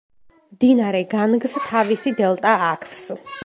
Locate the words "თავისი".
1.67-2.15